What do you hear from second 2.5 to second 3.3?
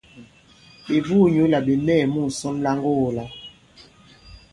la ŋgogō-la.